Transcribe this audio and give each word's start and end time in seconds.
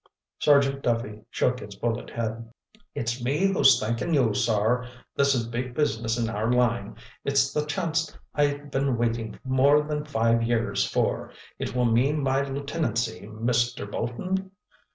Sergeant 0.39 0.81
Duffy 0.81 1.23
shook 1.29 1.59
his 1.59 1.75
bullet 1.75 2.09
head. 2.09 2.51
"It's 2.95 3.23
me 3.23 3.45
who's 3.53 3.79
thankin' 3.79 4.15
you, 4.15 4.33
sor. 4.33 4.87
This 5.15 5.35
is 5.35 5.45
big 5.45 5.75
business 5.75 6.17
in 6.17 6.27
our 6.27 6.51
line. 6.51 6.95
It's 7.23 7.53
the 7.53 7.67
chanct 7.67 8.17
I've 8.33 8.71
been 8.71 8.97
waitin' 8.97 9.39
more 9.43 9.83
than 9.83 10.03
five 10.05 10.41
years 10.41 10.83
for. 10.87 11.31
It 11.59 11.75
will 11.75 11.85
mean 11.85 12.23
my 12.23 12.41
lieutenancy, 12.41 13.27
Mister 13.27 13.85
Bolton. 13.85 14.49